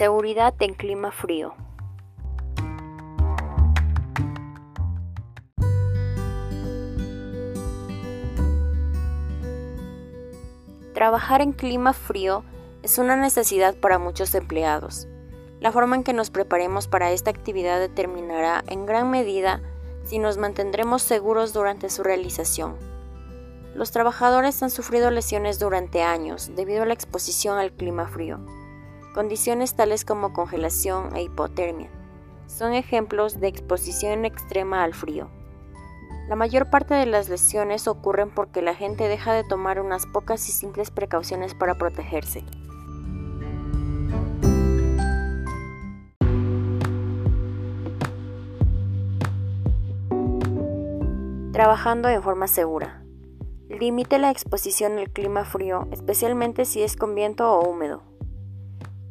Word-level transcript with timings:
Seguridad 0.00 0.54
en 0.60 0.72
clima 0.72 1.12
frío. 1.12 1.52
Trabajar 10.94 11.42
en 11.42 11.52
clima 11.52 11.92
frío 11.92 12.44
es 12.82 12.96
una 12.96 13.14
necesidad 13.16 13.74
para 13.74 13.98
muchos 13.98 14.34
empleados. 14.34 15.06
La 15.60 15.70
forma 15.70 15.96
en 15.96 16.02
que 16.02 16.14
nos 16.14 16.30
preparemos 16.30 16.88
para 16.88 17.12
esta 17.12 17.28
actividad 17.28 17.78
determinará 17.78 18.64
en 18.68 18.86
gran 18.86 19.10
medida 19.10 19.60
si 20.04 20.18
nos 20.18 20.38
mantendremos 20.38 21.02
seguros 21.02 21.52
durante 21.52 21.90
su 21.90 22.02
realización. 22.02 22.78
Los 23.74 23.90
trabajadores 23.90 24.62
han 24.62 24.70
sufrido 24.70 25.10
lesiones 25.10 25.58
durante 25.58 26.02
años 26.02 26.52
debido 26.56 26.84
a 26.84 26.86
la 26.86 26.94
exposición 26.94 27.58
al 27.58 27.72
clima 27.72 28.06
frío. 28.06 28.40
Condiciones 29.14 29.74
tales 29.74 30.04
como 30.04 30.32
congelación 30.32 31.16
e 31.16 31.22
hipotermia 31.22 31.90
son 32.46 32.74
ejemplos 32.74 33.40
de 33.40 33.48
exposición 33.48 34.24
extrema 34.24 34.84
al 34.84 34.94
frío. 34.94 35.28
La 36.28 36.36
mayor 36.36 36.70
parte 36.70 36.94
de 36.94 37.06
las 37.06 37.28
lesiones 37.28 37.88
ocurren 37.88 38.30
porque 38.30 38.62
la 38.62 38.74
gente 38.74 39.08
deja 39.08 39.32
de 39.32 39.42
tomar 39.42 39.80
unas 39.80 40.06
pocas 40.06 40.48
y 40.48 40.52
simples 40.52 40.92
precauciones 40.92 41.54
para 41.54 41.74
protegerse. 41.74 42.44
Trabajando 51.52 52.08
en 52.08 52.22
forma 52.22 52.46
segura. 52.46 53.02
Limite 53.68 54.18
la 54.18 54.30
exposición 54.30 54.98
al 54.98 55.10
clima 55.10 55.44
frío, 55.44 55.88
especialmente 55.90 56.64
si 56.64 56.82
es 56.82 56.96
con 56.96 57.16
viento 57.16 57.52
o 57.52 57.68
húmedo. 57.68 58.09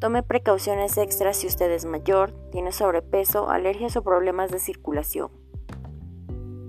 Tome 0.00 0.22
precauciones 0.22 0.96
extras 0.96 1.38
si 1.38 1.48
usted 1.48 1.72
es 1.72 1.84
mayor, 1.84 2.32
tiene 2.52 2.70
sobrepeso, 2.70 3.50
alergias 3.50 3.96
o 3.96 4.02
problemas 4.02 4.52
de 4.52 4.60
circulación. 4.60 5.30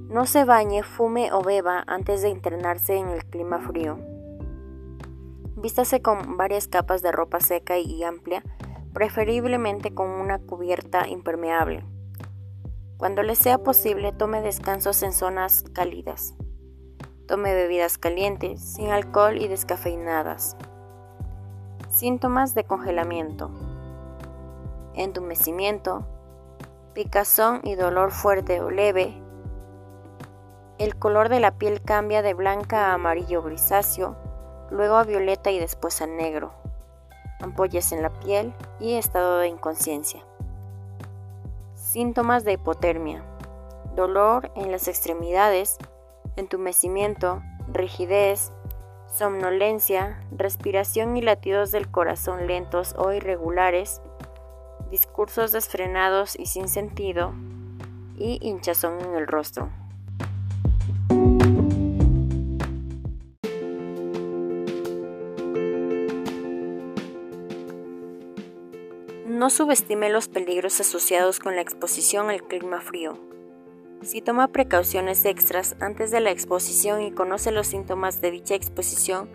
No 0.10 0.26
se 0.26 0.46
bañe, 0.46 0.82
fume 0.82 1.32
o 1.32 1.44
beba 1.44 1.84
antes 1.86 2.24
de 2.24 2.30
internarse 2.30 2.96
en 2.96 3.10
el 3.10 3.24
clima 3.26 3.60
frío. 3.60 4.00
Vístase 5.56 6.02
con 6.02 6.38
varias 6.38 6.68
capas 6.68 7.04
de 7.04 7.12
ropa 7.12 7.40
seca 7.40 7.78
y 7.78 8.04
amplia, 8.04 8.44
preferiblemente 8.94 9.94
con 9.94 10.10
una 10.10 10.40
cubierta 10.40 11.08
impermeable. 11.08 11.86
Cuando 12.98 13.22
le 13.22 13.36
sea 13.36 13.60
posible, 13.60 14.12
tome 14.12 14.42
descansos 14.42 15.04
en 15.04 15.14
zonas 15.14 15.64
cálidas. 15.72 16.34
Tome 17.28 17.54
bebidas 17.54 18.00
calientes, 18.00 18.60
sin 18.74 18.90
alcohol 18.90 19.40
y 19.40 19.48
descafeinadas. 19.48 20.58
Síntomas 22.00 22.56
de 22.56 22.64
congelamiento. 22.64 23.52
Entumecimiento, 24.94 26.06
picazón 26.94 27.60
y 27.66 27.76
dolor 27.76 28.12
fuerte 28.12 28.62
o 28.62 28.72
leve. 28.72 29.22
El 30.78 30.96
color 30.96 31.28
de 31.28 31.42
la 31.42 31.58
piel 31.58 31.82
cambia 31.82 32.22
de 32.22 32.34
blanca 32.34 32.86
a 32.86 32.94
amarillo 32.94 33.44
grisáceo, 33.44 34.16
luego 34.72 34.96
a 34.96 35.04
violeta 35.04 35.52
y 35.52 35.60
después 35.60 36.02
a 36.02 36.08
negro. 36.08 36.54
Ampollas 37.42 37.92
en 37.92 38.02
la 38.02 38.12
piel 38.12 38.54
y 38.80 38.94
estado 38.94 39.40
de 39.40 39.50
inconsciencia. 39.50 40.24
Síntomas 41.76 42.46
de 42.46 42.54
hipotermia. 42.54 43.26
Dolor 43.98 44.54
en 44.56 44.72
las 44.72 44.88
extremidades, 44.88 45.78
entumecimiento, 46.38 47.42
rigidez, 47.68 48.54
somnolencia, 49.12 50.20
respiración 50.32 51.18
y 51.18 51.22
latidos 51.22 51.72
del 51.72 51.90
corazón 51.90 52.48
lentos 52.48 52.96
o 52.98 53.12
irregulares, 53.12 54.02
discursos 54.92 55.52
desfrenados 55.52 56.38
y 56.38 56.46
sin 56.46 56.68
sentido, 56.68 57.34
y 58.18 58.40
hinchazón 58.42 59.00
en 59.02 59.16
el 59.16 59.28
rostro. 59.28 59.70
No 69.26 69.50
subestime 69.50 70.10
los 70.10 70.28
peligros 70.28 70.82
asociados 70.82 71.40
con 71.40 71.56
la 71.56 71.62
exposición 71.62 72.30
al 72.30 72.44
clima 72.44 72.82
frío. 72.82 73.29
Si 74.02 74.22
toma 74.22 74.48
precauciones 74.48 75.26
extras 75.26 75.76
antes 75.82 76.10
de 76.10 76.22
la 76.22 76.32
exposición 76.32 77.02
y 77.02 77.12
conoce 77.12 77.52
los 77.52 77.68
síntomas 77.68 78.22
de 78.22 78.32
dicha 78.32 78.56
exposición, 78.56 79.30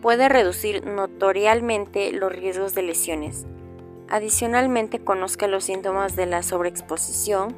puede 0.00 0.28
reducir 0.28 0.86
notoriamente 0.86 2.12
los 2.12 2.30
riesgos 2.30 2.74
de 2.74 2.82
lesiones. 2.82 3.46
Adicionalmente, 4.08 5.00
conozca 5.00 5.48
los 5.48 5.64
síntomas 5.64 6.14
de 6.14 6.26
la 6.26 6.44
sobreexposición. 6.44 7.56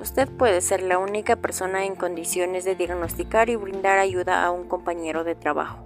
Usted 0.00 0.30
puede 0.30 0.62
ser 0.62 0.82
la 0.82 0.98
única 0.98 1.36
persona 1.36 1.84
en 1.84 1.96
condiciones 1.96 2.64
de 2.64 2.74
diagnosticar 2.74 3.50
y 3.50 3.56
brindar 3.56 3.98
ayuda 3.98 4.42
a 4.42 4.50
un 4.50 4.66
compañero 4.66 5.22
de 5.22 5.34
trabajo. 5.34 5.84